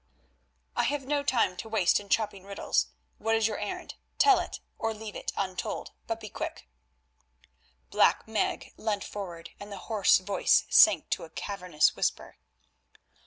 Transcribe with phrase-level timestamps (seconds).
[0.75, 2.87] "I have no time to waste in chopping riddles.
[3.19, 3.93] What is your errand?
[4.17, 6.67] Tell it, or leave it untold, but be quick."
[7.91, 12.37] Black Meg leant forward, and the hoarse voice sank to a cavernous whisper.